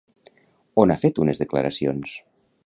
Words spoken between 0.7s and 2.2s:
On ha fet unes declaracions?